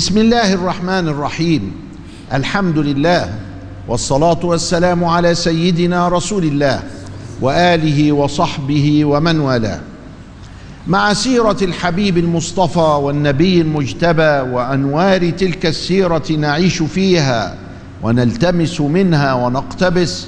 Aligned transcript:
بسم 0.00 0.18
الله 0.18 0.52
الرحمن 0.52 1.08
الرحيم. 1.08 1.72
الحمد 2.32 2.78
لله 2.78 3.34
والصلاة 3.88 4.38
والسلام 4.44 5.04
على 5.04 5.34
سيدنا 5.34 6.08
رسول 6.08 6.44
الله 6.44 6.82
وآله 7.40 8.12
وصحبه 8.12 9.04
ومن 9.04 9.40
والاه. 9.40 9.80
مع 10.86 11.12
سيرة 11.12 11.56
الحبيب 11.62 12.18
المصطفى 12.18 12.78
والنبي 13.02 13.60
المجتبى 13.60 14.50
وأنوار 14.52 15.30
تلك 15.30 15.66
السيرة 15.66 16.32
نعيش 16.38 16.82
فيها 16.82 17.56
ونلتمس 18.02 18.80
منها 18.80 19.34
ونقتبس 19.34 20.26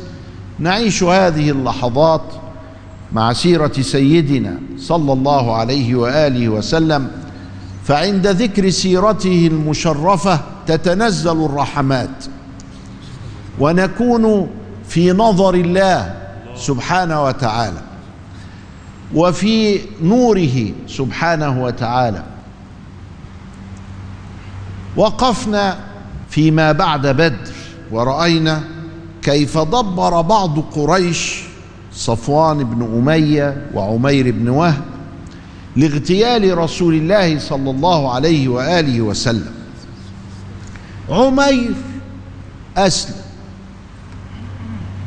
نعيش 0.59 1.02
هذه 1.02 1.51
اللحظات 1.51 2.25
مع 3.13 3.33
سيرة 3.33 3.73
سيدنا 3.80 4.55
صلى 4.79 5.13
الله 5.13 5.57
عليه 5.57 5.95
وآله 5.95 6.49
وسلم 6.49 7.22
فعند 7.85 8.27
ذكر 8.27 8.71
سيرته 8.71 9.49
المشرفة 9.53 10.41
تتنزل 10.67 11.45
الرحمات. 11.45 12.25
ونكون 13.59 14.51
في 14.89 15.13
نظر 15.13 15.55
الله 15.55 16.15
سبحانه 16.57 17.25
وتعالى 17.25 17.83
وفي 19.15 19.81
نوره 20.03 20.73
سبحانه 20.89 21.65
وتعالى. 21.65 22.23
وقفنا 24.96 25.79
فيما 26.30 26.73
بعد 26.73 27.07
بدر 27.07 27.52
ورأينا 27.91 28.63
كيف 29.23 29.59
دبر 29.59 30.21
بعض 30.21 30.59
قريش 30.59 31.43
صفوان 31.93 32.65
بن 32.65 32.83
أمية 32.83 33.67
وعمير 33.74 34.30
بن 34.30 34.49
وهب 34.49 34.91
لاغتيال 35.76 36.59
رسول 36.59 36.95
الله 36.95 37.38
صلى 37.38 37.70
الله 37.70 38.15
عليه 38.15 38.48
وآله 38.48 39.01
وسلم. 39.01 39.52
عمير 41.09 41.74
أسلم 42.76 43.16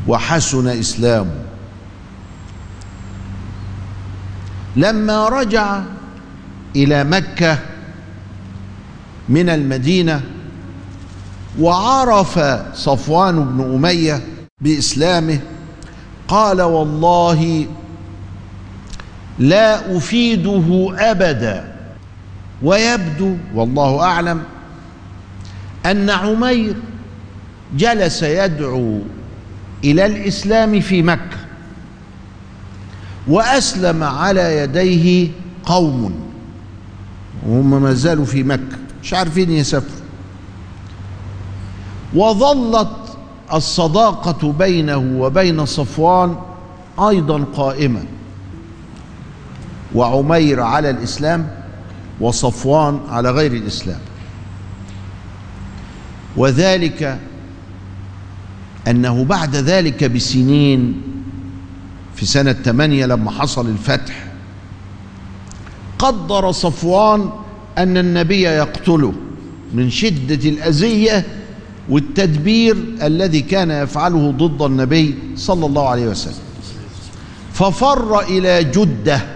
وحسن 0.07 0.67
اسلامه 0.67 1.35
لما 4.75 5.29
رجع 5.29 5.81
إلى 6.75 7.03
مكة 7.03 7.59
من 9.29 9.49
المدينة 9.49 10.21
وعرف 11.59 12.39
صفوان 12.75 13.45
بن 13.45 13.75
أمية 13.75 14.21
بإسلامه 14.61 15.39
قال 16.27 16.61
والله 16.61 17.65
لا 19.39 19.97
أفيده 19.97 20.93
أبدا. 21.11 21.75
ويبدو 22.63 23.35
والله 23.55 24.01
أعلم 24.03 24.43
أن 25.85 26.09
عمير 26.09 26.75
جلس 27.77 28.23
يدعو 28.23 28.99
إلى 29.83 30.05
الإسلام 30.05 30.79
في 30.79 31.01
مكة 31.01 31.37
وأسلم 33.27 34.03
على 34.03 34.57
يديه 34.57 35.29
قوم 35.65 36.19
وهم 37.47 37.81
ما 37.81 37.93
زالوا 37.93 38.25
في 38.25 38.43
مكة 38.43 38.77
مش 39.03 39.13
عارفين 39.13 39.51
يسافروا. 39.51 40.05
وظلت 42.13 43.17
الصداقة 43.53 44.51
بينه 44.51 44.97
وبين 44.97 45.65
صفوان 45.65 46.35
أيضا 46.99 47.43
قائمه 47.43 48.03
وعمير 49.95 50.61
على 50.61 50.89
الإسلام 50.89 51.47
وصفوان 52.19 52.99
على 53.09 53.31
غير 53.31 53.53
الإسلام. 53.53 53.99
وذلك 56.37 57.19
أنه 58.87 59.23
بعد 59.23 59.55
ذلك 59.55 60.03
بسنين 60.03 61.01
في 62.15 62.25
سنة 62.25 62.53
ثمانيه 62.53 63.05
لما 63.05 63.31
حصل 63.31 63.67
الفتح 63.67 64.27
قدر 65.99 66.51
صفوان 66.51 67.29
أن 67.77 67.97
النبي 67.97 68.41
يقتله 68.41 69.13
من 69.73 69.89
شدة 69.89 70.49
الأذية 70.49 71.25
والتدبير 71.89 72.77
الذي 73.01 73.41
كان 73.41 73.71
يفعله 73.71 74.31
ضد 74.31 74.61
النبي 74.61 75.15
صلى 75.35 75.65
الله 75.65 75.89
عليه 75.89 76.07
وسلم. 76.07 76.45
ففر 77.53 78.19
إلى 78.19 78.63
جدة 78.63 79.34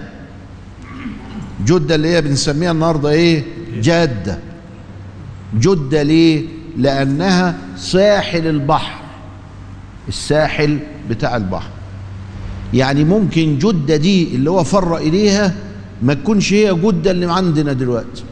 جدة 1.65 1.95
اللي 1.95 2.07
هي 2.07 2.21
بنسميها 2.21 2.71
النهارده 2.71 3.09
إيه؟ 3.09 3.43
جادة. 3.81 4.39
جدة 5.59 6.03
ليه؟ 6.03 6.45
لأنها 6.77 7.57
ساحل 7.77 8.47
البحر. 8.47 9.01
الساحل 10.07 10.79
بتاع 11.09 11.35
البحر. 11.37 11.69
يعني 12.73 13.03
ممكن 13.03 13.57
جدة 13.57 13.95
دي 13.95 14.35
اللي 14.35 14.49
هو 14.49 14.63
فر 14.63 14.97
إليها 14.97 15.55
ما 16.01 16.13
تكونش 16.13 16.53
هي 16.53 16.73
جدة 16.75 17.11
اللي 17.11 17.33
عندنا 17.33 17.73
دلوقتي. 17.73 18.23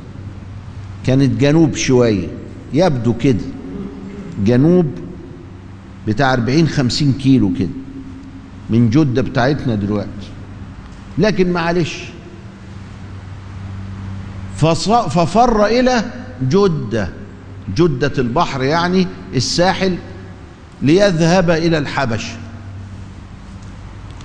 كانت 1.06 1.42
جنوب 1.42 1.76
شوية. 1.76 2.28
يبدو 2.74 3.14
كده. 3.14 3.46
جنوب 4.46 4.86
بتاع 6.08 6.34
40 6.34 6.68
50 6.68 7.14
كيلو 7.14 7.52
كده. 7.60 7.70
من 8.70 8.90
جدة 8.90 9.22
بتاعتنا 9.22 9.76
دلوقتي. 9.76 10.28
لكن 11.18 11.52
معلش 11.52 12.04
ففر 14.57 15.66
إلى 15.66 16.03
جدة. 16.50 17.09
جدة 17.75 18.12
البحر 18.18 18.63
يعني 18.63 19.07
الساحل 19.35 19.97
ليذهب 20.81 21.50
إلى 21.50 21.78
الحبشة. 21.78 22.35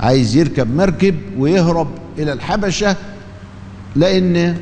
عايز 0.01 0.37
يركب 0.37 0.77
مركب 0.77 1.15
ويهرب 1.39 1.89
إلى 2.19 2.33
الحبشة 2.33 2.97
لأن 3.97 4.57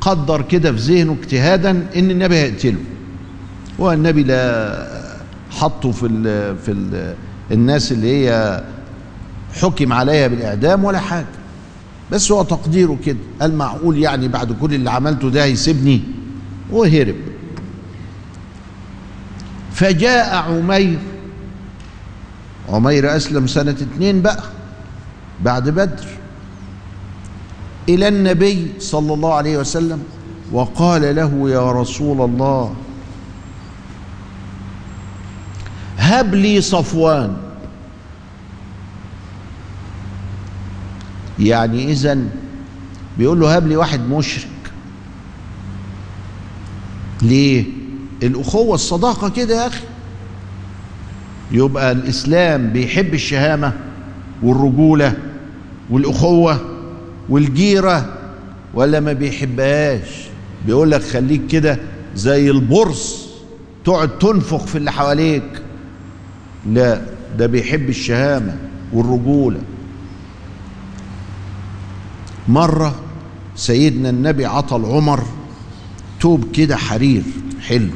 قدر 0.00 0.42
كده 0.42 0.72
في 0.72 0.78
ذهنه 0.78 1.16
اجتهادا 1.22 1.70
إن 1.70 2.10
النبي 2.10 2.34
هيقتله. 2.36 2.80
والنبي 3.78 4.22
لا 4.22 4.88
حطه 5.50 5.92
في 5.92 6.06
ال 6.06 6.56
في 6.56 6.72
ال 6.72 7.14
الناس 7.50 7.92
اللي 7.92 8.28
هي 8.28 8.62
حكم 9.60 9.92
عليها 9.92 10.26
بالإعدام 10.26 10.84
ولا 10.84 10.98
حاجة. 10.98 11.37
بس 12.12 12.32
هو 12.32 12.42
تقديره 12.42 12.98
كده. 13.06 13.18
قال 13.40 13.54
معقول 13.54 13.98
يعني 13.98 14.28
بعد 14.28 14.52
كل 14.52 14.74
اللي 14.74 14.90
عملته 14.90 15.30
ده 15.30 15.44
هيسيبني 15.44 16.02
وهرب. 16.70 17.16
فجاء 19.72 20.36
عمير. 20.36 20.98
عمير 22.68 23.16
أسلم 23.16 23.46
سنة 23.46 23.70
اتنين 23.70 24.22
بقى 24.22 24.42
بعد 25.44 25.68
بدر 25.68 26.06
إلى 27.88 28.08
النبي 28.08 28.72
صلى 28.78 29.14
الله 29.14 29.34
عليه 29.34 29.58
وسلم 29.58 30.02
وقال 30.52 31.16
له 31.16 31.50
يا 31.50 31.72
رسول 31.72 32.20
الله 32.20 32.74
هب 35.98 36.34
لي 36.34 36.60
صفوان. 36.60 37.36
يعني 41.40 41.90
إذا 41.92 42.18
بيقول 43.18 43.40
له 43.40 43.56
هب 43.56 43.66
لي 43.66 43.76
واحد 43.76 44.00
مشرك. 44.00 44.48
ليه؟ 47.22 47.64
الأخوة 48.22 48.74
الصداقة 48.74 49.28
كده 49.28 49.62
يا 49.62 49.66
أخي. 49.66 49.84
يبقى 51.52 51.92
الإسلام 51.92 52.70
بيحب 52.70 53.14
الشهامة 53.14 53.72
والرجولة 54.42 55.14
والأخوة 55.90 56.60
والجيرة 57.28 58.14
ولا 58.74 59.00
ما 59.00 59.12
بيحبهاش؟ 59.12 60.08
بيقول 60.66 60.90
لك 60.90 61.02
خليك 61.02 61.46
كده 61.46 61.78
زي 62.16 62.50
البرص 62.50 63.28
تقعد 63.84 64.18
تنفخ 64.18 64.64
في 64.66 64.78
اللي 64.78 64.92
حواليك. 64.92 65.62
لا 66.72 67.00
ده 67.38 67.46
بيحب 67.46 67.88
الشهامة 67.88 68.56
والرجولة. 68.92 69.60
مرة 72.48 72.94
سيدنا 73.56 74.10
النبي 74.10 74.46
عطل 74.46 74.84
عمر 74.84 75.24
توب 76.20 76.52
كده 76.52 76.76
حرير 76.76 77.22
حلو. 77.60 77.90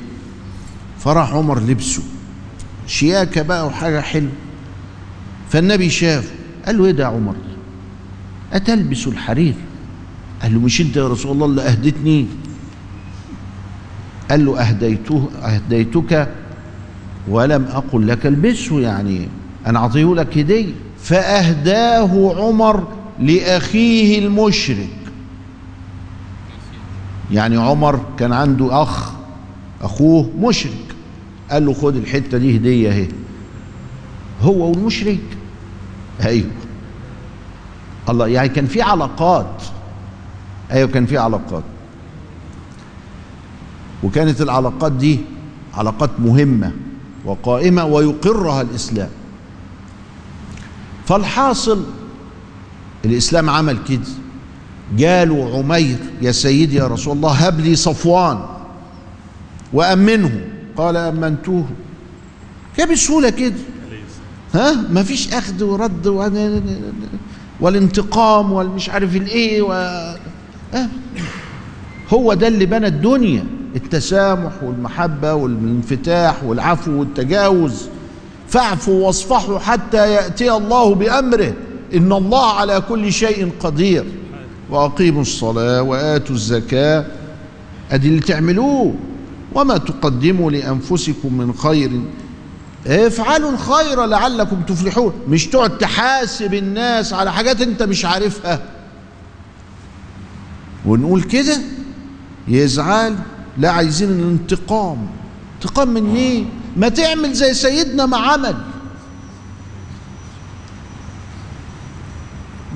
فراح 0.98 1.32
عمر 1.32 1.60
لبسه 1.60 2.02
شياكة 2.86 3.42
بقى 3.42 3.66
وحاجة 3.66 4.00
حلوة 4.00 4.30
فالنبي 5.50 5.90
شافه 5.90 6.34
قال 6.66 6.78
له 6.78 6.84
إيه 6.84 6.90
ده 6.92 7.02
يا 7.04 7.08
عمر؟ 7.08 7.34
أتلبس 8.52 9.06
الحرير. 9.06 9.54
قال 10.42 10.54
له 10.54 10.60
مش 10.60 10.80
أنت 10.80 10.96
يا 10.96 11.08
رسول 11.08 11.32
الله 11.32 11.46
اللي 11.46 11.62
أهدتني 11.62 12.26
قال 14.30 14.44
له 14.46 14.60
أهديته 14.60 15.28
أهديتك 15.42 16.28
ولم 17.28 17.64
أقل 17.64 18.08
لك 18.08 18.26
البسه 18.26 18.80
يعني 18.80 19.28
أنا 19.66 19.78
أعطيه 19.78 20.14
لك 20.14 20.38
هدية. 20.38 20.72
فأهداه 20.98 22.34
عمر 22.36 22.88
لأخيه 23.18 24.18
المشرك. 24.18 24.88
يعني 27.32 27.56
عمر 27.56 28.00
كان 28.18 28.32
عنده 28.32 28.82
أخ 28.82 29.12
أخوه 29.82 30.30
مشرك. 30.38 30.94
قال 31.50 31.66
له 31.66 31.72
خد 31.72 31.96
الحتة 31.96 32.38
دي 32.38 32.56
هدية 32.56 32.90
اهي. 32.90 33.08
هو 34.42 34.70
والمشرك؟ 34.70 35.20
أيوه. 36.24 36.50
الله 38.08 38.28
يعني 38.28 38.48
كان 38.48 38.66
في 38.66 38.82
علاقات. 38.82 39.62
أيوه 40.72 40.88
كان 40.88 41.06
في 41.06 41.18
علاقات. 41.18 41.62
وكانت 44.02 44.40
العلاقات 44.40 44.92
دي 44.92 45.20
علاقات 45.74 46.10
مهمة 46.18 46.72
وقائمة 47.24 47.84
ويقرها 47.84 48.62
الإسلام. 48.62 49.08
فالحاصل 51.06 51.84
الإسلام 53.04 53.50
عمل 53.50 53.78
كده. 53.88 54.00
جاله 54.96 55.58
عمير 55.58 55.96
يا 56.22 56.32
سيدي 56.32 56.76
يا 56.76 56.86
رسول 56.86 57.16
الله 57.16 57.30
هب 57.30 57.60
لي 57.60 57.76
صفوان 57.76 58.38
وأمنه. 59.72 60.40
قال 60.76 60.96
أمنتوه. 60.96 61.64
كده 62.76 62.86
بسهوله 62.92 63.30
كده. 63.30 63.54
ها؟ 64.54 64.72
ما 64.90 65.02
فيش 65.02 65.34
أخذ 65.34 65.64
ورد 65.64 66.06
والانتقام 67.60 68.52
والمش 68.52 68.88
عارف 68.90 69.16
الايه 69.16 69.62
و... 69.62 69.72
هو 72.08 72.34
ده 72.34 72.48
اللي 72.48 72.66
بنى 72.66 72.86
الدنيا 72.86 73.44
التسامح 73.76 74.52
والمحبة 74.62 75.34
والانفتاح 75.34 76.44
والعفو 76.44 76.90
والتجاوز. 76.90 77.88
فاعفوا 78.48 79.06
واصفحوا 79.06 79.58
حتى 79.58 80.12
يأتي 80.12 80.52
الله 80.52 80.94
بأمره. 80.94 81.52
إن 81.94 82.12
الله 82.12 82.52
على 82.52 82.82
كل 82.88 83.12
شيء 83.12 83.50
قدير. 83.60 84.04
وأقيموا 84.70 85.22
الصلاة 85.22 85.82
وآتوا 85.82 86.34
الزكاة. 86.34 87.06
أدي 87.90 88.08
اللي 88.08 88.20
تعملوه. 88.20 88.94
وما 89.54 89.78
تقدموا 89.78 90.50
لأنفسكم 90.50 91.38
من 91.38 91.54
خير. 91.54 91.90
افعلوا 92.86 93.50
الخير 93.52 94.04
لعلكم 94.04 94.62
تفلحون. 94.62 95.12
مش 95.28 95.46
تقعد 95.46 95.78
تحاسب 95.78 96.54
الناس 96.54 97.12
على 97.12 97.32
حاجات 97.32 97.60
انت 97.60 97.82
مش 97.82 98.04
عارفها. 98.04 98.62
ونقول 100.86 101.22
كده؟ 101.22 101.58
يزعل 102.48 103.16
لا 103.58 103.70
عايزين 103.70 104.10
الانتقام. 104.10 105.06
انتقام 105.54 105.88
من 105.88 106.14
إيه 106.16 106.44
ما 106.76 106.88
تعمل 106.88 107.32
زي 107.32 107.54
سيدنا 107.54 108.06
ما 108.06 108.16
عمل 108.16 108.56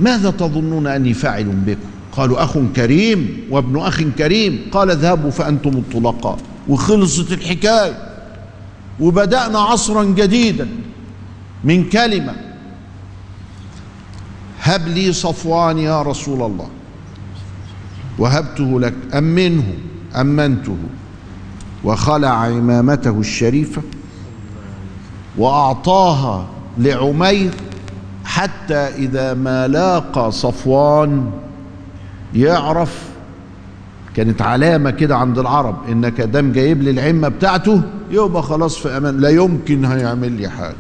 ماذا 0.01 0.31
تظنون 0.31 0.87
أني 0.87 1.15
فاعل 1.15 1.45
بكم؟ 1.45 1.81
قالوا 2.13 2.45
أخ 2.45 2.59
كريم 2.77 3.41
وابن 3.51 3.81
أخ 3.81 4.03
كريم. 4.03 4.61
قال 4.73 4.91
اذهبوا 4.91 5.31
فأنتم 5.31 5.71
الطلقاء. 5.71 6.39
وخلصت 6.69 7.33
الحكاية. 7.33 8.09
وبدأنا 9.01 9.59
عصرا 9.59 10.05
جديدا 10.05 10.69
من 11.65 11.89
كلمة. 11.89 12.35
هب 14.61 14.89
لي 14.89 15.13
صفوان 15.13 15.79
يا 15.79 16.03
رسول 16.03 16.43
الله. 16.43 16.69
وهبته 18.19 18.81
لك. 18.81 18.95
أمنه. 19.15 19.75
أمنته. 20.17 20.77
وخلع 21.85 22.29
عمامته 22.29 23.21
الشريفة. 23.21 23.83
وأعطاها 25.39 26.47
لعمير. 26.79 27.51
حتى 28.27 28.75
إذا 28.75 29.35
ما 29.35 29.69
لاقى 29.69 30.33
صفوان 30.33 31.31
يعرف 32.35 33.03
كانت 34.17 34.43
علامة 34.43 34.91
كده 34.91 35.17
عند 35.17 35.39
العرب 35.39 35.77
إنك 35.89 36.21
دام 36.21 36.53
جايب 36.53 36.83
لي 36.83 36.91
العمة 36.91 37.29
بتاعته 37.29 37.83
يبقى 38.11 38.43
خلاص 38.43 38.77
في 38.79 38.89
أمان 38.97 39.21
لا 39.21 39.29
يمكن 39.29 39.85
هيعمل 39.85 40.33
لي 40.33 40.49
حاجة. 40.49 40.75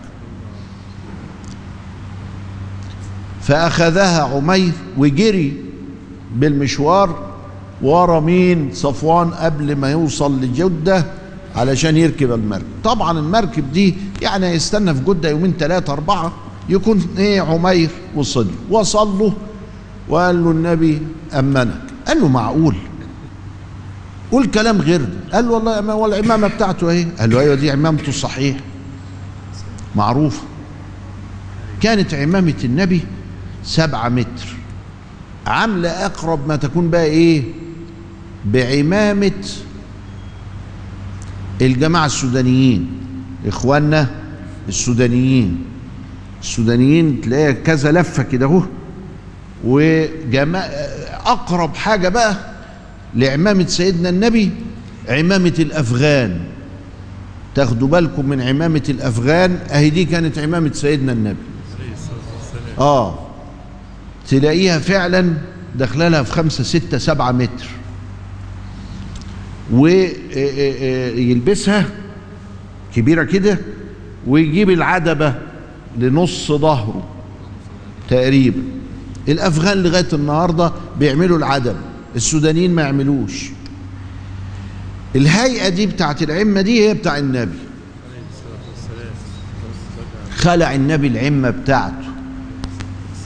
فأخذها 3.43 4.22
عمير 4.22 4.72
وجري 4.98 5.56
بالمشوار 6.34 7.19
ورا 7.82 8.20
مين؟ 8.20 8.70
صفوان 8.72 9.31
قبل 9.31 9.76
ما 9.76 9.90
يوصل 9.90 10.40
لجدة 10.40 11.04
علشان 11.56 11.96
يركب 11.96 12.32
المركب. 12.32 12.64
طبعا 12.84 13.19
المركب 13.19 13.72
دي 13.72 13.94
يعني 14.22 14.46
هيستنى 14.46 14.94
في 14.94 15.00
جدة 15.04 15.31
يومين 15.31 15.54
ثلاثة 15.58 15.93
أربعة 15.93 16.32
يكون 16.68 17.06
إيه 17.18 17.40
عمير 17.40 17.90
وصل 18.14 18.46
وصل 18.70 19.18
له 19.18 19.32
وقال 20.08 20.44
له 20.44 20.50
النبي 20.50 21.02
أمنك. 21.38 21.80
قال 22.06 22.20
له 22.20 22.28
معقول. 22.28 22.74
قول 24.32 24.46
كلام 24.46 24.80
غير 24.80 25.00
ده. 25.02 25.08
قال 25.32 25.44
له 25.44 25.50
والله 25.52 25.94
والعمامه 25.94 26.48
بتاعته 26.48 26.90
اهي 26.90 27.04
قال 27.18 27.30
له 27.30 27.40
أيوه 27.40 27.54
دي 27.54 27.70
عمامته 27.70 28.12
صحيح 28.12 28.56
معروفة. 29.96 30.42
كانت 31.80 32.14
عمامة 32.14 32.54
النبي 32.64 33.00
سبعة 33.64 34.08
متر. 34.08 34.46
عاملة 35.46 35.88
أقرب 35.88 36.48
ما 36.48 36.56
تكون 36.56 36.90
بقى 36.90 37.04
إيه؟ 37.04 37.42
بعمامة 38.44 39.32
الجماعة 41.60 42.06
السودانيين. 42.06 42.88
إخواننا 43.46 44.10
السودانيين. 44.69 45.64
السودانيين 46.42 47.20
تلاقيها 47.20 47.52
كذا 47.52 47.92
لفة 47.92 48.22
كده 48.22 48.46
اهو. 48.46 48.62
وجما 49.64 50.68
أقرب 51.26 51.74
حاجة 51.74 52.08
بقى 52.08 52.36
لعمامة 53.14 53.66
سيدنا 53.66 54.08
النبي 54.08 54.50
عمامة 55.08 55.54
الأفغان. 55.58 56.40
تاخدوا 57.54 57.88
بالكم 57.88 58.28
من 58.28 58.40
عمامة 58.40 58.82
الأفغان 58.88 59.58
أهي 59.70 59.90
دي 59.90 60.04
كانت 60.04 60.38
عمامة 60.38 60.72
سيدنا 60.72 61.12
النبي. 61.12 61.38
آه 62.78 63.18
تلاقيها 64.28 64.78
فعلا 64.78 65.32
داخلة 65.74 66.08
لها 66.08 66.22
في 66.22 66.32
خمسة 66.32 66.64
ستة 66.64 66.98
سبعة 66.98 67.32
متر. 67.32 67.66
ويلبسها 70.52 71.84
كبيرة 72.94 73.24
كده 73.24 73.58
ويجيب 74.26 74.70
العدبة. 74.70 75.34
لنص 75.98 76.53
ظهره 76.53 77.03
تقريبا. 78.10 78.62
الأفغان 79.29 79.82
لغاية 79.82 80.08
النهاردة 80.12 80.72
بيعملوا 80.98 81.38
العدم 81.38 81.74
السودانيين 82.17 82.74
ما 82.74 82.82
يعملوش. 82.82 83.44
الهيئة 85.17 85.69
دي 85.69 85.86
بتاعت 85.86 86.22
العمة 86.22 86.60
دي 86.60 86.88
هي 86.88 86.94
بتاع 86.94 87.19
النبي. 87.19 87.58
خلع 90.36 90.74
النبي 90.74 91.06
العمة 91.06 91.50
بتاعته. 91.50 92.06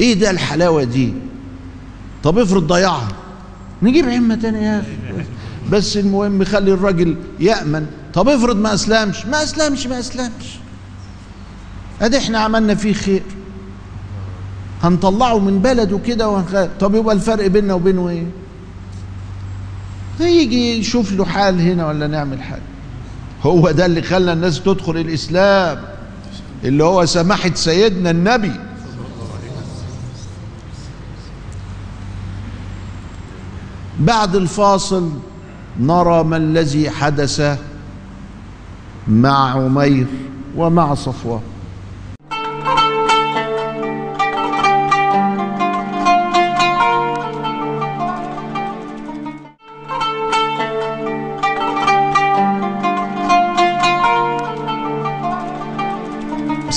إيه 0.00 0.14
ده 0.14 0.30
الحلاوة 0.30 0.84
دي؟ 0.84 1.12
طب 2.22 2.38
افرض 2.38 2.66
ضيعها. 2.66 3.08
نجيب 3.82 4.08
عمة 4.08 4.34
تانية 4.34 4.60
يا 4.60 4.80
أخي. 4.80 5.24
بس 5.70 5.96
المهم 5.96 6.44
خلي 6.44 6.72
الراجل 6.72 7.16
يأمن. 7.40 7.86
طب 8.14 8.28
افرض 8.28 8.56
ما 8.56 8.74
أسلمش. 8.74 9.26
ما 9.26 9.42
أسلمش 9.42 9.86
ما 9.86 9.98
أسلمش. 9.98 10.58
ادي 12.00 12.18
إحنا 12.18 12.38
عملنا 12.38 12.74
فيه 12.74 12.92
خير. 12.92 13.22
هنطلعه 14.82 15.38
من 15.38 15.58
بلده 15.58 15.98
كده 15.98 16.28
وهنخ... 16.28 16.66
طب 16.80 16.94
يبقى 16.94 17.14
الفرق 17.14 17.46
بيننا 17.46 17.74
وبينه 17.74 18.08
إيه؟ 18.08 18.26
هيجي 20.20 20.78
يشوف 20.78 21.12
له 21.12 21.24
حال 21.24 21.60
هنا 21.60 21.86
ولا 21.86 22.06
نعمل 22.06 22.42
حاجة. 22.42 22.62
هو 23.42 23.70
ده 23.70 23.86
اللي 23.86 24.02
خلى 24.02 24.32
الناس 24.32 24.62
تدخل 24.62 24.96
الإسلام 24.96 25.78
اللي 26.64 26.84
هو 26.84 27.06
سماحة 27.06 27.54
سيدنا 27.54 28.10
النبي. 28.10 28.52
بعد 34.00 34.36
الفاصل 34.36 35.10
نرى 35.80 36.24
ما 36.24 36.36
الذي 36.36 36.90
حدث 36.90 37.58
مع 39.08 39.50
عمير 39.50 40.06
ومع 40.56 40.94
صفوان. 40.94 41.40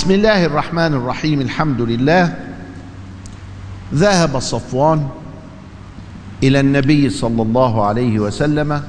بسم 0.04 0.12
الله 0.12 0.46
الرحمن 0.46 0.94
الرحيم 0.94 1.42
الحمد 1.42 1.82
لله 1.82 2.36
ذهب 3.94 4.40
صفوان 4.40 5.10
إلى 6.44 6.60
النبي 6.60 7.10
صلى 7.10 7.42
الله 7.42 7.86
عليه 7.86 8.20
وسلم 8.20 8.84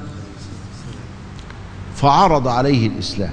فعرض 1.95 2.47
عليه 2.47 2.87
الإسلام. 2.87 3.31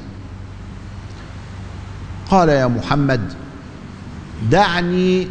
قال 2.31 2.49
يا 2.49 2.67
محمد 2.67 3.33
دعني 4.51 5.29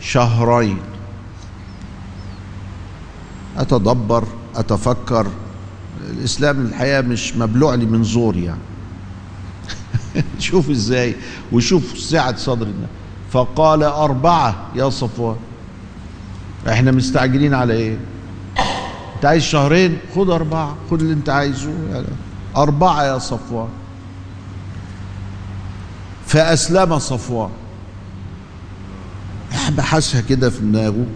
شهرين. 0.00 0.78
أتدبر 3.58 4.24
أتفكر. 4.56 5.26
الإسلام 6.10 6.66
الحقيقة 6.66 7.00
مش 7.00 7.36
مبلوع 7.36 7.74
لي 7.74 7.86
من 7.86 8.04
زور 8.04 8.36
يعني. 8.36 8.71
شوف 10.38 10.70
إزاي 10.70 11.16
وشوف 11.52 11.98
سعه 11.98 12.36
صدر 12.36 12.66
النبي. 12.66 12.86
فقال 13.30 13.82
أربعة 13.82 14.66
يا 14.74 14.90
صفوان. 14.90 15.36
إحنا 16.68 16.90
مستعجلين 16.90 17.54
على 17.54 17.74
إيه؟ 17.74 17.96
أنت 19.16 19.24
عايز 19.24 19.42
شهرين؟ 19.42 19.98
خد 20.16 20.30
أربعة 20.30 20.76
خد 20.90 21.00
اللي 21.00 21.12
أنت 21.12 21.28
عايزه. 21.28 21.70
أربعة 22.56 23.04
يا 23.04 23.18
صفوان. 23.18 23.68
فأسلم 26.26 26.98
صفوان. 26.98 27.50
بحثها 29.76 30.20
كده 30.20 30.50
في 30.50 30.60
دماغه 30.60 31.06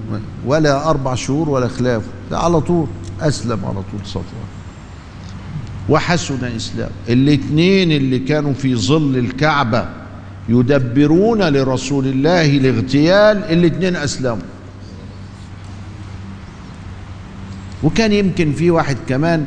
ولا 0.46 0.90
أربع 0.90 1.14
شهور 1.14 1.48
ولا 1.48 1.68
خلافه 1.68 2.06
على 2.32 2.60
طول 2.60 2.86
أسلم 3.20 3.64
على 3.64 3.74
طول 3.74 4.00
صفوان. 4.04 4.55
وحسن 5.88 6.44
إسلام. 6.44 6.90
الاثنين 7.08 7.92
اللي 7.92 8.18
كانوا 8.18 8.52
في 8.52 8.76
ظل 8.76 9.16
الكعبة 9.16 9.88
يدبرون 10.48 11.42
لرسول 11.42 12.06
الله 12.06 12.56
الاغتيال 12.56 13.44
الاثنين 13.44 13.96
أسلموا. 13.96 14.46
وكان 17.82 18.12
يمكن 18.12 18.52
في 18.52 18.70
واحد 18.70 18.96
كمان 19.08 19.46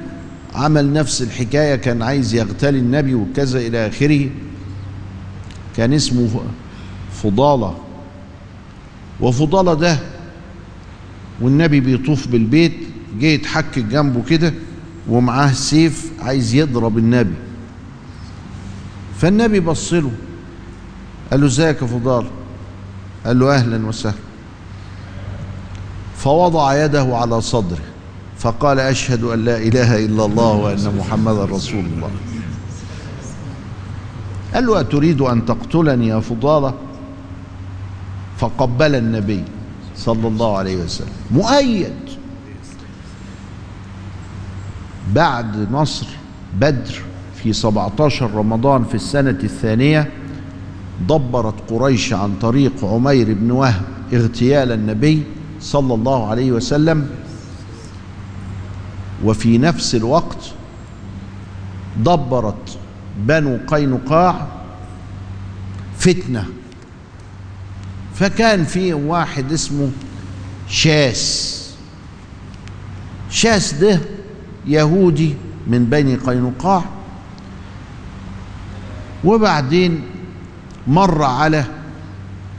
عمل 0.55 0.93
نفس 0.93 1.21
الحكاية 1.21 1.75
كان 1.75 2.01
عايز 2.01 2.33
يغتال 2.33 2.75
النبي 2.75 3.13
وكذا 3.15 3.59
إلى 3.59 3.87
آخره. 3.87 4.29
كان 5.77 5.93
اسمه 5.93 6.41
فضالة. 7.23 7.77
وفضالة 9.21 9.73
ده 9.73 9.99
والنبي 11.41 11.79
بيطوف 11.79 12.27
بالبيت 12.27 12.73
جه 13.19 13.25
يتحك 13.25 13.79
جنبه 13.79 14.23
كده. 14.29 14.53
ومعاه 15.09 15.51
سيف 15.51 16.11
عايز 16.21 16.55
يضرب 16.55 16.97
النبي. 16.97 17.33
فالنبي 19.17 19.59
بص 19.59 19.93
له 19.93 20.11
قال 21.31 21.41
له 21.41 21.47
إزيك 21.47 21.81
يا 21.81 21.87
فضال؟ 21.87 22.25
قال 23.25 23.39
له 23.39 23.55
أهلا 23.55 23.87
وسهلا. 23.87 24.15
فوضع 26.17 26.85
يده 26.85 27.07
على 27.17 27.41
صدره 27.41 27.79
فقال 28.37 28.79
أشهد 28.79 29.23
أن 29.23 29.45
لا 29.45 29.57
إله 29.57 30.05
إلا 30.05 30.25
الله 30.25 30.53
وأن 30.53 30.95
محمدا 30.97 31.45
رسول 31.45 31.85
الله. 31.85 32.09
قال 34.53 34.65
له 34.65 34.79
أتريد 34.79 35.21
أن 35.21 35.45
تقتلني 35.45 36.07
يا 36.07 36.19
فضاله 36.19 36.73
فقبل 38.37 38.95
النبي 38.95 39.43
صلى 39.95 40.27
الله 40.27 40.57
عليه 40.57 40.77
وسلم. 40.77 41.13
مؤيد. 41.31 42.18
بعد 45.15 45.71
نصر 45.71 46.07
بدر 46.59 47.01
في 47.43 47.53
17 47.53 48.31
رمضان 48.35 48.83
في 48.83 48.95
السنة 48.95 49.37
الثانية 49.43 50.09
دبرت 51.09 51.71
قريش 51.71 52.13
عن 52.13 52.35
طريق 52.41 52.85
عمير 52.85 53.33
بن 53.33 53.51
وهب 53.51 53.81
اغتيال 54.13 54.71
النبي 54.71 55.23
صلى 55.61 55.93
الله 55.93 56.27
عليه 56.29 56.51
وسلم. 56.51 57.09
وفي 59.23 59.57
نفس 59.57 59.95
الوقت 59.95 60.51
دبرت 61.97 62.77
بنو 63.17 63.59
قينقاع 63.67 64.47
فتنة 65.97 66.45
فكان 68.15 68.63
في 68.63 68.93
واحد 68.93 69.51
اسمه 69.51 69.91
شاس. 70.67 71.55
شاس 73.29 73.73
ده 73.73 73.99
يهودي 74.67 75.33
من 75.67 75.85
بني 75.85 76.15
قينقاع. 76.15 76.83
وبعدين 79.23 80.01
مر 80.87 81.23
على 81.23 81.65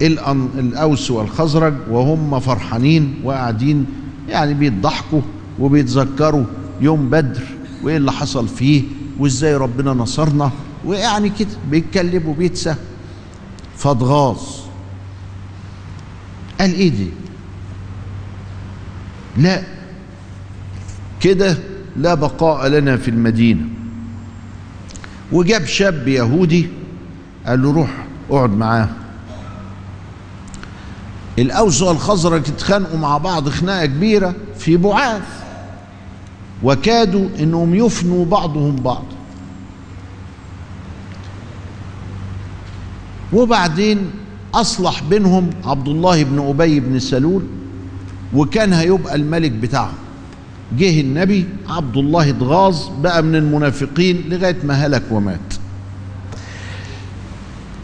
الأوس 0.03 1.11
والخزرج 1.11 1.75
وهم 1.91 2.41
فرحانين 2.41 3.15
وقاعدين 3.25 3.87
يعني 4.29 4.55
بيضحكوا 4.55 5.21
وبيتذكروا 5.59 6.45
يوم 6.81 7.11
بدر 7.11 7.43
وإيه 7.83 7.97
اللي 7.97 8.13
حصل 8.13 8.49
فيه 8.49 8.83
وإزاي 9.19 9.57
ربنا 9.57 9.93
نصرنا 9.93 10.51
ويعني 10.85 11.29
كده 11.29 11.49
بيتكلموا 11.71 12.35
بيتسه 12.35 12.77
فاتغاظ 13.77 14.39
قال 16.61 16.75
إيه 16.75 16.89
دي؟ 16.91 17.09
لا. 19.37 19.63
كده 21.21 21.59
لا 21.97 22.15
بقاء 22.15 22.69
لنا 22.69 22.97
في 22.97 23.09
المدينة. 23.11 23.63
وجاب 25.33 25.65
شاب 25.65 26.09
يهودي 26.09 26.69
قال 27.47 27.63
له 27.63 27.73
روح 27.73 27.91
اقعد 28.31 28.51
معاه. 28.51 28.89
الأوس 31.39 31.83
والخزرج 31.83 32.49
اتخانقوا 32.49 32.99
مع 32.99 33.19
بعض 33.19 33.49
خناقة 33.49 33.87
كبيرة 33.87 34.35
في 34.59 34.77
بعاث 34.77 35.23
وكادوا 36.63 37.29
إنهم 37.41 37.75
يفنوا 37.75 38.25
بعضهم 38.25 38.77
بعض. 38.77 39.05
وبعدين 43.33 44.11
أصلح 44.55 45.03
بينهم 45.03 45.51
عبد 45.65 45.89
الله 45.89 46.25
بن 46.25 46.49
أبي 46.49 46.81
بن 46.81 46.99
سلول 46.99 47.43
وكان 48.35 48.73
هيبقى 48.73 49.15
الملك 49.15 49.51
بتاعهم. 49.51 49.95
جه 50.79 51.01
النبي 51.01 51.45
عبد 51.69 51.97
الله 51.97 52.31
اتغاظ 52.31 52.89
بقى 53.03 53.23
من 53.23 53.35
المنافقين 53.35 54.25
لغاية 54.29 54.57
ما 54.65 54.75
هلك 54.75 55.03
ومات. 55.11 55.55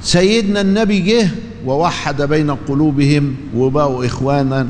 سيدنا 0.02 0.60
النبي 0.60 1.00
جه 1.00 1.28
ووحد 1.66 2.22
بين 2.22 2.50
قلوبهم 2.50 3.34
وبقوا 3.56 4.06
إخوانا 4.06 4.68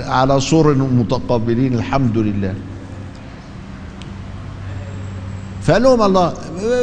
على 0.00 0.40
سور 0.40 0.74
متقابلين 0.74 1.74
الحمد 1.74 2.18
لله. 2.18 2.54
فقال 5.62 5.82
لهم 5.82 6.02
الله 6.02 6.34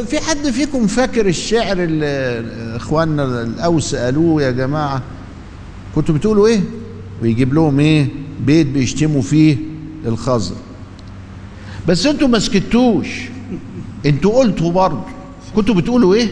في 0.07 0.19
حد 0.19 0.49
فيكم 0.49 0.87
فاكر 0.87 1.27
الشعر 1.27 1.77
اللي 1.83 2.43
إخواننا 2.75 3.41
الأوس 3.41 3.95
قالوه 3.95 4.43
يا 4.43 4.51
جماعة؟ 4.51 5.01
كنتوا 5.95 6.15
بتقولوا 6.15 6.47
إيه؟ 6.47 6.59
ويجيب 7.21 7.53
لهم 7.53 7.79
إيه؟ 7.79 8.07
بيت 8.45 8.67
بيشتموا 8.67 9.21
فيه. 9.21 9.57
الخزر. 10.05 10.55
بس 11.87 12.05
أنتوا 12.05 12.27
ما 12.27 12.39
سكتوش. 12.39 13.07
أنتوا 14.05 14.39
قلتوا 14.39 14.71
برضه. 14.71 15.03
كنتوا 15.55 15.75
بتقولوا 15.75 16.15
إيه؟ 16.15 16.31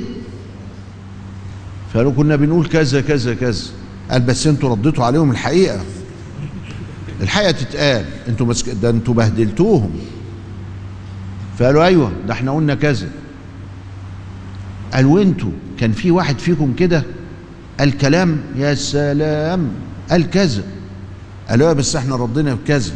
فقالوا 1.93 2.11
كنا 2.11 2.35
بنقول 2.35 2.65
كذا 2.67 3.01
كذا 3.01 3.33
كذا. 3.33 3.63
قال 4.11 4.21
بس 4.21 4.47
أنتوا 4.47 4.69
رديتوا 4.69 5.05
عليهم 5.05 5.31
الحقيقة. 5.31 5.81
الحقيقة 7.21 7.51
تتقال. 7.51 8.05
أنتوا 8.27 8.45
مسك... 8.45 8.69
ده 8.69 8.89
أنتوا 8.89 9.13
بهدلتوهم. 9.13 9.91
فقالوا 11.59 11.83
أيوه 11.85 12.11
ده 12.27 12.33
إحنا 12.33 12.51
قلنا 12.51 12.75
كذا. 12.75 13.09
قالوا 14.93 15.21
أنتوا 15.21 15.51
كان 15.79 15.91
في 15.91 16.11
واحد 16.11 16.39
فيكم 16.39 16.73
كده؟ 16.73 17.03
قال 17.79 17.97
كلام 17.97 18.41
يا 18.55 18.75
سلام. 18.75 19.69
قال 20.09 20.29
كذا. 20.29 20.63
قالوا 21.49 21.73
بس 21.73 21.95
إحنا 21.95 22.15
ردينا 22.15 22.53
بكذا. 22.53 22.93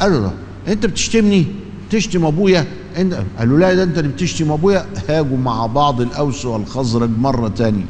قالوا 0.00 0.20
لا 0.20 0.30
أنت 0.72 0.86
بتشتمني؟ 0.86 1.46
تشتم 1.90 2.24
أبويا؟ 2.24 2.66
انت 2.96 3.22
قالوا 3.38 3.58
لا 3.58 3.74
ده 3.74 3.82
أنت 3.82 3.98
اللي 3.98 4.08
بتشتم 4.08 4.52
أبويا. 4.52 4.86
هاجوا 5.08 5.36
مع 5.38 5.66
بعض 5.66 6.00
الأوس 6.00 6.44
والخزرج 6.44 7.10
مرة 7.18 7.48
تانية 7.48 7.84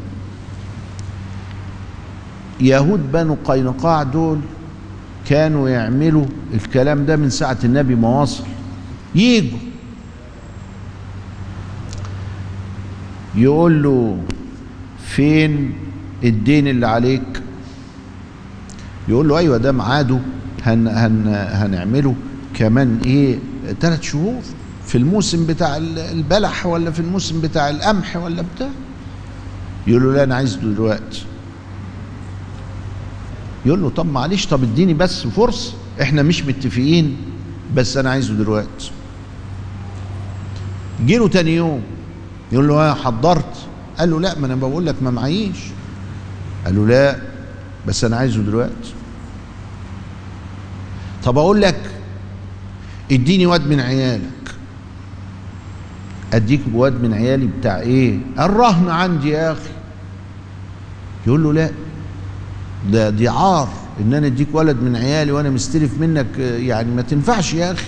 يهود 2.61 3.13
بنو 3.13 3.37
قينقاع 3.45 4.03
دول 4.03 4.39
كانوا 5.29 5.69
يعملوا 5.69 6.25
الكلام 6.55 7.07
ده 7.07 7.17
من 7.17 7.31
ساعة 7.31 7.59
النبي 7.65 7.95
ما 7.95 8.23
وصل. 8.23 8.45
يجوا 9.15 9.59
يقول 13.35 13.83
له 13.83 14.19
فين 15.07 15.73
الدين 16.25 16.69
اللي 16.69 16.87
عليك؟ 16.87 17.43
يقول 19.09 19.29
له 19.29 19.39
أيوه 19.39 19.57
ده 19.57 19.73
ميعاده. 19.73 20.19
هن 20.65 20.89
هن 20.89 21.29
هنعمله. 21.53 22.15
كمان 22.55 22.99
إيه 23.05 23.39
ثلاث 23.81 24.03
شهور 24.03 24.41
في 24.87 24.99
الموسم 24.99 25.47
بتاع 25.47 25.77
البلح 25.77 26.67
ولا 26.67 26.91
في 26.91 27.01
الموسم 27.01 27.41
بتاع 27.41 27.71
القمح 27.71 28.17
ولا 28.17 28.45
بتاع؟ 28.55 28.69
يقول 29.87 30.03
له 30.03 30.13
لا 30.13 30.23
أنا 30.25 30.35
عايزه 30.35 30.61
دلوقتي. 30.61 31.25
يقول 33.67 33.83
له 33.83 33.91
طب 33.91 34.07
معلش 34.07 34.47
طب 34.47 34.63
اديني 34.63 34.95
بس 34.95 35.27
فرصه 35.27 35.73
إحنا 36.03 36.23
مش 36.23 36.43
متفقين 36.45 37.17
بس 37.75 37.97
أنا 37.97 38.11
عايزه 38.11 38.35
دلوقتي. 38.35 38.91
جه 41.07 41.19
له 41.19 41.29
تاني 41.29 41.57
يوم 41.57 41.81
يقول 42.53 42.69
له 42.69 42.75
ها 42.75 42.95
حضرت. 42.95 43.57
قال 43.99 44.11
له 44.11 44.21
لا 44.21 44.39
ما 44.39 44.47
أنا 44.47 44.55
بقول 44.55 44.87
لك 44.87 45.03
ما 45.03 45.11
معيش. 45.11 45.57
قال 46.65 46.77
له 46.77 46.87
لا 46.87 47.17
بس 47.87 48.05
أنا 48.05 48.17
عايزه 48.17 48.43
دلوقتي. 48.43 48.95
طب 51.25 51.39
أقول 51.39 51.63
لك 51.63 51.81
إديني 53.13 53.47
واد 53.47 53.67
من 53.67 53.81
عيالك. 53.81 54.55
أديك 56.33 56.61
واد 56.73 57.03
من 57.03 57.15
عيالي 57.15 57.47
بتاع 57.47 57.81
إيه؟ 57.81 58.19
الرهن 58.39 58.89
عندي 58.89 59.29
يا 59.29 59.53
أخي. 59.53 59.71
يقول 61.27 61.43
له 61.45 61.53
لا 61.53 61.71
ده 62.93 63.11
دي 63.11 63.29
عار 63.29 63.69
إن 64.01 64.15
أنا 64.15 64.27
أديك 64.27 64.49
ولد 64.53 64.77
من 64.77 64.97
عيالي 64.97 65.33
وأنا 65.33 65.51
مستلف 65.51 65.99
منك 66.01 66.39
يعني 66.39 66.91
ما 66.91 67.03
تنفعش 67.03 67.55
يا 67.55 67.73
أخي. 67.73 67.87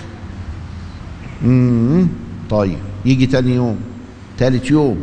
امم 1.45 2.09
طيب 2.51 2.79
يجي 3.05 3.27
تاني 3.27 3.55
يوم 3.55 3.79
تالت 4.39 4.71
يوم. 4.71 5.03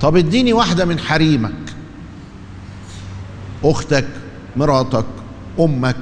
طب 0.00 0.16
إديني 0.16 0.52
واحدة 0.52 0.84
من 0.84 0.98
حريمك. 0.98 1.74
أختك 3.64 4.08
مراتك 4.56 5.04
أمك. 5.60 5.96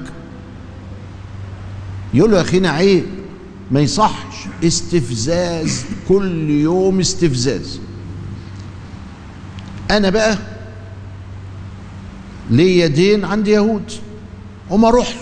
يقول 2.14 2.30
له 2.30 2.36
يا 2.36 2.42
أخينا 2.42 2.70
عيب 2.70 3.04
ما 3.70 3.80
يصحش. 3.80 4.36
استفزاز 4.64 5.84
كل 6.08 6.50
يوم 6.50 7.00
استفزاز. 7.00 7.80
أنا 9.90 10.10
بقى 10.10 10.38
ليا 12.50 12.86
دين 12.86 13.24
عند 13.24 13.48
يهود 13.48 13.92
وما 14.70 14.88
أروح. 14.88 15.16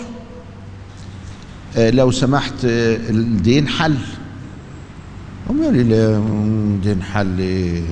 آه، 1.77 1.89
لو 1.89 2.11
سمحت 2.11 2.65
آه، 2.65 2.95
الدين 3.09 3.67
حل. 3.67 3.97
هم 5.49 5.61
يقول 5.61 5.73
لي 5.73 5.83
لا 5.83 6.21
دين 6.83 7.03
حل 7.03 7.39
إيه؟ 7.39 7.83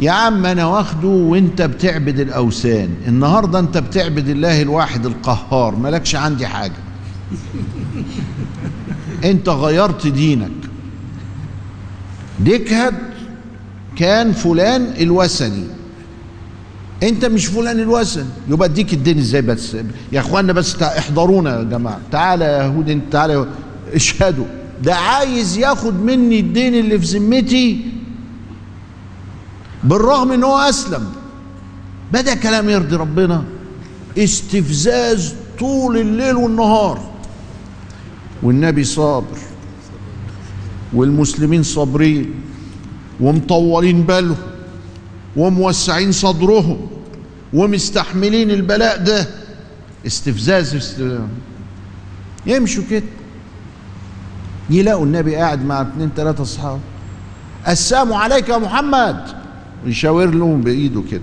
يا 0.00 0.10
عم 0.10 0.46
أنا 0.46 0.66
واخده 0.66 1.08
وأنت 1.08 1.62
بتعبد 1.62 2.20
الأوثان. 2.20 2.90
النهارده 3.06 3.58
أنت 3.58 3.78
بتعبد 3.78 4.28
الله 4.28 4.62
الواحد 4.62 5.06
القهار. 5.06 5.76
مالكش 5.76 6.14
عندي 6.16 6.46
حاجة. 6.46 6.87
انت 9.24 9.48
غيرت 9.48 10.06
دينك. 10.06 10.50
ديكهد 12.40 12.94
كان 13.96 14.32
فلان 14.32 14.94
الوثني. 15.00 15.64
انت 17.02 17.24
مش 17.24 17.46
فلان 17.46 17.80
الوثني. 17.80 18.24
يبقى 18.48 18.68
اديك 18.68 18.92
الدين 18.92 19.18
إزاي 19.18 19.42
بس؟ 19.42 19.76
يا 20.12 20.20
اخوانا 20.20 20.52
بس 20.52 20.82
احضرونا 20.82 21.58
يا 21.58 21.62
جماعة. 21.62 22.00
تعالى 22.12 22.44
يا 22.44 22.62
يهود 22.62 22.90
انت 22.90 23.12
تعالى 23.12 23.46
اشهدوا. 23.94 24.46
ده 24.82 24.94
عايز 24.94 25.58
ياخد 25.58 25.94
مني 25.94 26.40
الدين 26.40 26.74
اللي 26.74 26.98
في 26.98 27.18
ذمتي 27.18 27.84
بالرغم 29.84 30.32
ان 30.32 30.44
هو 30.44 30.58
أسلم. 30.58 31.06
بدا 32.12 32.34
كلام 32.34 32.68
يرضي 32.68 32.96
ربنا. 32.96 33.44
استفزاز 34.18 35.34
طول 35.58 35.98
الليل 35.98 36.36
والنهار. 36.36 37.17
والنبي 38.42 38.84
صابر 38.84 39.38
والمسلمين 40.92 41.62
صابرين 41.62 42.34
ومطولين 43.20 44.02
بالهم 44.02 44.36
وموسعين 45.36 46.12
صدرهم 46.12 46.86
ومستحملين 47.52 48.50
البلاء 48.50 49.04
ده. 49.04 49.26
استفزاز 50.06 50.74
است... 50.74 51.02
يمشوا 52.46 52.84
كده. 52.90 53.06
يلاقوا 54.70 55.04
النبي 55.04 55.36
قاعد 55.36 55.64
مع 55.64 55.80
اتنين 55.80 56.14
تلاتة 56.14 56.42
أصحاب. 56.42 56.80
السلام 57.68 58.12
عليك 58.12 58.48
يا 58.48 58.58
محمد. 58.58 59.24
يشاور 59.86 60.30
لهم 60.30 60.60
بإيده 60.60 61.02
كده. 61.10 61.22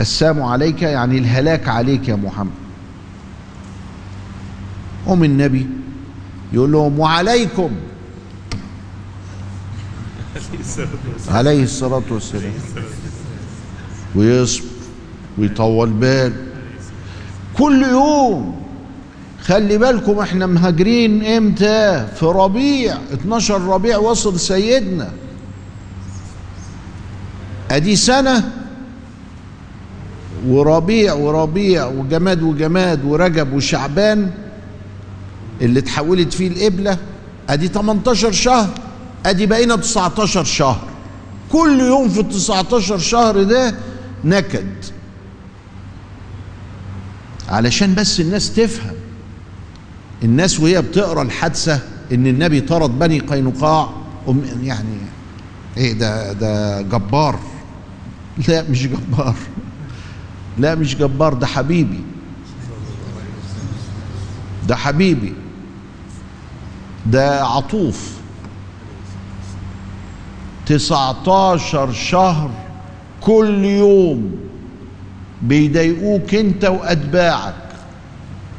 السلام 0.00 0.42
عليك 0.42 0.82
يعني 0.82 1.18
الهلاك 1.18 1.68
عليك 1.68 2.08
يا 2.08 2.16
محمد. 2.16 2.63
قوم 5.06 5.24
النبي. 5.24 5.66
يقول 6.52 6.72
لهم 6.72 6.98
وعليكم. 6.98 7.70
عليه 11.28 11.62
الصلاة 11.62 12.02
والسلام. 12.10 12.52
ويصبر 14.14 14.64
ويطول 15.38 15.90
باله 15.90 16.36
كل 17.58 17.82
يوم. 17.82 18.64
خلي 19.42 19.78
بالكم 19.78 20.18
إحنا 20.18 20.46
مهاجرين 20.46 21.24
إمتى؟ 21.24 22.06
في 22.16 22.26
ربيع. 22.26 22.98
12 23.12 23.60
ربيع 23.60 23.96
وصل 23.96 24.40
سيدنا. 24.40 25.10
أدي 27.70 27.96
سنة. 27.96 28.50
وربيع 30.46 31.14
وربيع 31.14 31.86
وجماد 31.86 32.42
وجماد 32.42 33.04
ورجب 33.04 33.52
وشعبان. 33.52 34.30
اللي 35.64 35.78
اتحولت 35.80 36.32
فيه 36.32 36.48
القبلة 36.48 36.98
أدي 37.48 37.68
18 37.68 38.32
شهر 38.32 38.68
أدي 39.26 39.46
بقينا 39.46 39.76
19 39.76 40.44
شهر. 40.44 40.80
كل 41.52 41.80
يوم 41.80 42.08
في 42.08 42.20
ال 42.20 42.28
19 42.28 42.98
شهر 42.98 43.42
ده 43.42 43.74
نكد. 44.24 44.84
علشان 47.48 47.94
بس 47.94 48.20
الناس 48.20 48.54
تفهم. 48.54 48.94
الناس 50.22 50.60
وهي 50.60 50.82
بتقرأ 50.82 51.22
الحادثة 51.22 51.80
إن 52.12 52.26
النبي 52.26 52.60
طرد 52.60 52.98
بني 52.98 53.18
قينقاع 53.18 53.90
يعني 54.62 54.98
إيه 55.76 55.92
ده 55.92 56.32
ده 56.32 56.82
جبار. 56.82 57.38
لا 58.48 58.64
مش 58.70 58.86
جبار. 58.86 59.34
لا 60.58 60.74
مش 60.74 60.96
جبار 60.96 61.34
ده 61.34 61.46
حبيبي. 61.46 62.00
ده 64.68 64.76
حبيبي. 64.76 65.34
ده 67.06 67.44
عطوف. 67.46 68.14
19 70.66 71.92
شهر 71.92 72.50
كل 73.20 73.64
يوم 73.64 74.36
بيضايقوك 75.42 76.34
انت 76.34 76.64
واتباعك 76.64 77.54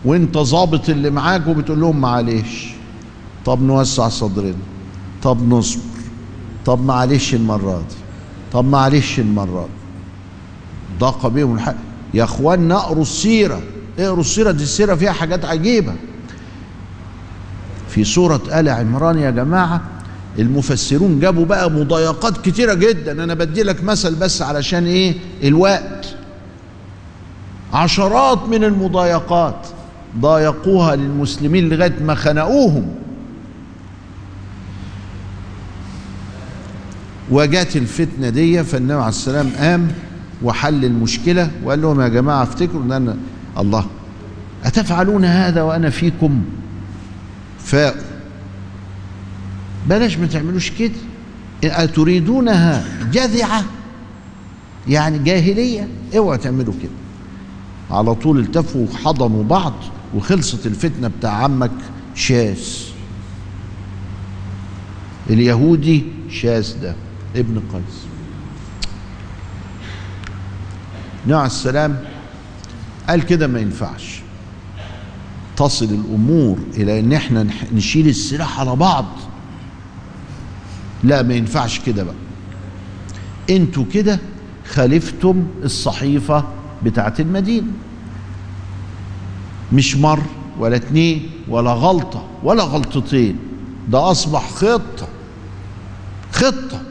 وانت 0.05 0.38
ظابط 0.38 0.89
اللي 0.89 1.10
معاك 1.10 1.47
وبتقول 1.47 1.81
لهم 1.81 2.01
معلش. 2.01 2.67
طب 3.45 3.62
نوسع 3.62 4.10
صدرنا 4.10 4.53
طب 5.23 5.49
نصبر 5.53 5.81
طب 6.65 6.81
معلش 6.86 7.34
المرة 7.34 7.77
دي 7.77 7.95
طب 8.53 8.65
معلش 8.65 9.19
المرة 9.19 9.62
دي. 9.62 10.99
ضاق 10.99 11.27
بيهم 11.27 11.55
الحق 11.55 11.75
يا 12.13 12.23
اخوانا 12.23 12.75
اقروا 12.75 13.01
السيرة 13.01 13.62
اقروا 13.99 14.19
السيرة 14.21 14.51
دي 14.51 14.63
السيرة 14.63 14.95
فيها 14.95 15.12
حاجات 15.12 15.45
عجيبة. 15.45 15.93
في 17.89 18.04
سورة 18.04 18.41
آل 18.60 18.69
عمران 18.69 19.17
يا 19.19 19.32
جماعة 19.32 19.82
المفسرون 20.39 21.19
جابوا 21.19 21.45
بقى 21.45 21.71
مضايقات 21.71 22.38
كتيرة 22.45 22.74
جدا. 22.74 23.24
أنا 23.24 23.34
بدي 23.34 23.63
لك 23.63 23.84
مثل 23.84 24.15
بس 24.15 24.41
علشان 24.41 24.86
إيه؟ 24.86 25.15
الوقت. 25.43 26.15
عشرات 27.74 28.43
من 28.50 28.63
المضايقات 28.63 29.67
ضايقوها 30.19 30.95
للمسلمين 30.95 31.69
لغاية 31.69 31.95
ما 32.02 32.15
خنقوهم. 32.15 32.88
وجات 37.32 37.76
الفتنة 37.76 38.30
دي 38.30 38.63
فالنبي 38.63 38.93
عليه 38.93 39.08
السلام 39.08 39.50
قام 39.60 39.88
وحل 40.43 40.86
المشكلة 40.86 41.52
وقال 41.63 41.82
لهم 41.82 42.02
يا 42.02 42.08
جماعة 42.08 42.43
أفتكروا 42.43 42.84
إن 42.84 42.91
أنا 42.91 43.15
الله 43.58 43.86
أتفعلون 44.65 45.26
هذا 45.26 45.62
وأنا 45.62 45.89
فيكم؟ 45.89 46.41
فاء 47.65 48.04
بلاش 49.89 50.17
ما 50.17 50.28
تعملوش 50.28 50.71
كده. 50.71 50.91
أتريدونها 51.63 52.86
جذعة؟ 53.12 53.63
يعني 54.88 55.19
جاهلية؟ 55.19 55.88
اوعى 56.17 56.38
تعملوا 56.38 56.73
كده. 56.84 56.91
على 57.91 58.15
طول 58.15 58.39
التفوا 58.39 58.88
وحضنوا 58.88 59.43
بعض 59.43 59.73
وخلصت 60.15 60.65
الفتنة 60.65 61.08
بتاع 61.08 61.32
عمك 61.32 61.71
شاس. 62.15 62.88
اليهودي 65.30 66.04
شاس 66.30 66.73
ده 66.73 66.95
ابن 67.36 67.60
قيس. 67.73 68.06
نوع 71.28 71.45
السلام؟ 71.45 72.04
قال 73.10 73.25
كده 73.25 73.47
ما 73.47 73.60
ينفعش. 73.60 74.24
تصل 75.58 75.86
الأمور 75.86 76.58
إلى 76.74 77.00
إن 77.00 77.13
إحنا 77.13 77.48
نشيل 77.74 78.08
السلاح 78.08 78.60
على 78.60 78.76
بعض. 78.76 79.06
لا 81.04 81.22
ما 81.22 81.34
ينفعش 81.34 81.80
كده 81.80 82.04
بقى. 82.04 82.15
أنتوا 83.50 83.86
كده 83.94 84.20
خالفتم 84.70 85.48
الصحيفة 85.63 86.44
بتاعت 86.84 87.20
المدينة. 87.20 87.68
مش 89.74 89.96
مر 89.98 90.22
ولا 90.60 90.76
اتنين 90.76 91.30
ولا 91.48 91.72
غلطة 91.72 92.28
ولا 92.44 92.63
غلطتين. 92.63 93.38
ده 93.89 94.12
أصبح 94.12 94.50
خطة. 94.50 95.08
خطة. 96.32 96.82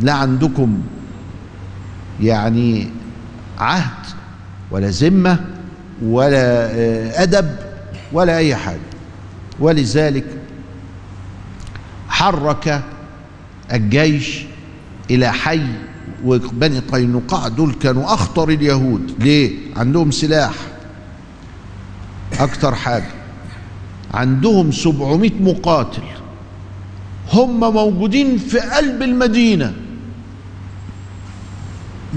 لا 0.00 0.12
عندكم 0.12 0.78
يعني 2.20 2.88
عهد 3.58 4.06
ولا 4.70 4.88
ذمة 4.88 5.44
ولا 6.02 6.70
آه، 6.70 7.22
أدب 7.22 7.56
ولا 8.12 8.36
أي 8.38 8.56
حاجة. 8.56 8.78
ولذلك 9.60 10.24
حرك 12.08 12.82
الجيش 13.72 14.44
إلى 15.10 15.32
حي 15.32 15.66
وبني 16.24 16.78
قينقاع 16.78 17.48
دول 17.48 17.74
كانوا 17.74 18.14
أخطر 18.14 18.48
اليهود. 18.48 19.14
ليه؟ 19.18 19.52
عندهم 19.76 20.10
سلاح. 20.10 20.54
أكتر 22.40 22.74
حاجة 22.74 23.10
عندهم 24.14 24.72
700 24.72 25.30
مقاتل. 25.40 26.02
هم 27.32 27.60
موجودين 27.60 28.38
في 28.38 28.58
قلب 28.58 29.02
المدينة. 29.02 29.74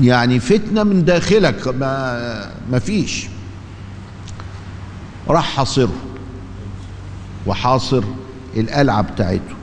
يعني 0.01 0.39
فتنة 0.39 0.83
من 0.83 1.05
داخلك 1.05 1.67
ما 1.67 2.51
ما 2.71 2.79
فيش. 2.79 3.27
راح 5.29 5.55
حاصره 5.55 5.93
وحاصر 7.47 8.03
القلعه 8.57 9.01
بتاعته. 9.01 9.55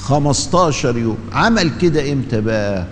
15 0.00 0.98
يوم. 0.98 1.18
عمل 1.32 1.78
كده 1.78 2.12
إمتى 2.12 2.40
بقى؟ 2.40 2.86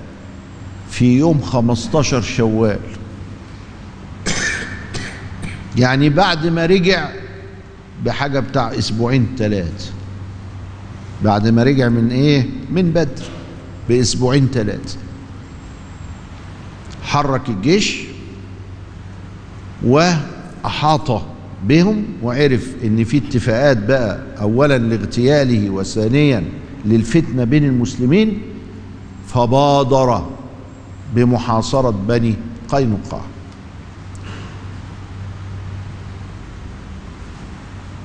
في 0.90 1.18
يوم 1.18 1.40
15 1.42 2.20
شوال. 2.22 2.78
يعني 5.76 6.08
بعد 6.08 6.46
ما 6.46 6.66
رجع 6.66 7.08
بحاجة 8.04 8.40
بتاع 8.40 8.78
أسبوعين 8.78 9.34
ثلاثة 9.38 9.92
بعد 11.24 11.48
ما 11.48 11.62
رجع 11.62 11.88
من 11.88 12.10
إيه؟ 12.10 12.46
من 12.70 12.90
بدر 12.90 13.24
بأسبوعين 13.88 14.48
ثلاثة 14.54 14.98
حرك 17.04 17.48
الجيش 17.48 17.98
واحاط 19.84 21.22
بهم 21.68 22.04
وعرف 22.22 22.74
إن 22.84 23.04
في 23.04 23.16
اتفاقات 23.16 23.76
بقى 23.76 24.18
اولا 24.40 24.78
لاغتياله 24.78 25.70
وثانيا 25.70 26.44
للفتنة 26.84 27.44
بين 27.44 27.64
المسلمين 27.64 28.42
فبادر 29.26 30.26
بمحاصرة 31.14 31.90
بني 32.08 32.34
قينقاع. 32.68 33.20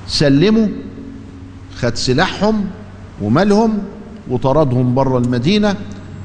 سلموا 0.06 0.68
خد 1.76 1.94
سلاحهم 1.94 2.66
ومالهم 3.22 3.78
وطردهم 4.30 4.94
بره 4.94 5.18
المدينة 5.18 5.76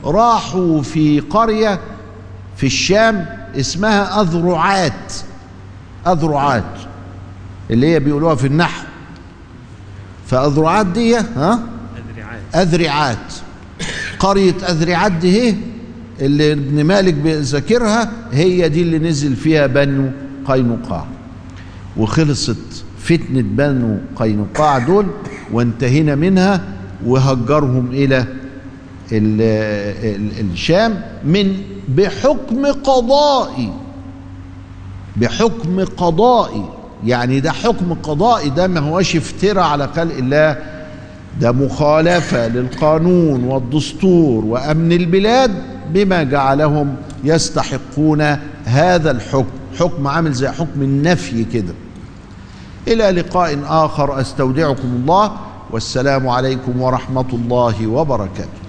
راحوا 0.03 0.81
في 0.81 1.19
قرية 1.19 1.79
في 2.57 2.65
الشام 2.65 3.25
اسمها 3.59 4.21
أذرعات. 4.21 5.13
أذرعات. 6.07 6.63
اللي 7.71 7.87
هي 7.87 7.99
بيقولوها 7.99 8.35
في 8.35 8.47
النحو. 8.47 8.85
فأذرعات 10.27 10.85
دي 10.85 11.15
ها؟ 11.15 11.59
أذرعات. 12.55 13.33
قرية 14.19 14.55
أذرعات 14.69 15.11
دي 15.11 15.41
هي 15.41 15.55
اللي 16.21 16.51
ابن 16.51 16.83
مالك 16.83 17.13
بيذاكرها 17.13 18.11
هي 18.31 18.69
دي 18.69 18.81
اللي 18.81 18.99
نزل 18.99 19.35
فيها 19.35 19.67
بنو 19.67 20.11
قينقاع. 20.47 21.05
وخلصت 21.97 22.83
فتنة 22.99 23.41
بنو 23.41 23.97
قينقاع 24.15 24.77
دول 24.77 25.05
وانتهينا 25.51 26.15
منها 26.15 26.61
وهجرهم 27.05 27.87
إلى 27.91 28.17
ال 29.11 29.41
ال 29.41 30.51
الشام 30.51 31.01
من 31.23 31.57
بحكم 31.87 32.65
قضائي. 32.65 33.71
بحكم 35.15 35.85
قضائي. 35.85 36.65
يعني 37.05 37.39
ده 37.39 37.51
حكم 37.51 37.93
قضائي 37.93 38.49
ده 38.49 38.67
ما 38.67 38.79
هوش 38.79 39.15
افتراء 39.15 39.63
على 39.63 39.87
خلق 39.87 40.15
الله. 40.15 40.57
ده 41.41 41.51
مخالفة 41.51 42.47
للقانون 42.47 43.43
والدستور 43.43 44.45
وأمن 44.45 44.91
البلاد 44.91 45.51
بما 45.89 46.23
جعلهم 46.23 46.95
يستحقون 47.23 48.21
هذا 48.65 49.11
الحكم. 49.11 49.51
حكم 49.79 50.07
عامل 50.07 50.33
زي 50.33 50.47
حكم 50.47 50.81
النفي 50.81 51.43
كده. 51.43 51.73
إلى 52.87 53.11
لقاء 53.11 53.59
آخر 53.65 54.21
أستودعكم 54.21 54.87
الله. 54.87 55.31
والسلام 55.71 56.27
عليكم 56.27 56.81
ورحمة 56.81 57.29
الله 57.33 57.87
وبركاته. 57.87 58.65